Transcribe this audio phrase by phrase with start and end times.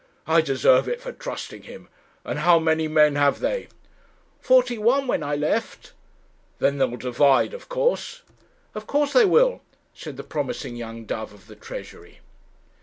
[0.25, 1.87] 'I deserve it for trusting him
[2.25, 3.67] and how many men have they?'
[4.39, 5.93] 'Forty one when I left.'
[6.57, 8.23] 'Then they'll divide, of course?'
[8.73, 9.61] 'Of course they will,'
[9.93, 12.19] said the promising young dove of the Treasury.